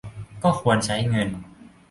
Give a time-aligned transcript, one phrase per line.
[0.43, 1.29] ก็ควรใช้เงิน